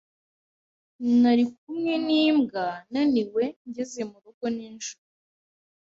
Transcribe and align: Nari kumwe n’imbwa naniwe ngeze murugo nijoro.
Nari 1.21 1.43
kumwe 1.57 1.93
n’imbwa 2.05 2.65
naniwe 2.91 3.43
ngeze 3.67 4.01
murugo 4.11 4.45
nijoro. 4.55 5.03